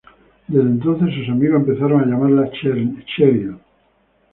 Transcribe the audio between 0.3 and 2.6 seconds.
Desde entonces, sus amigos empezaron a llamarla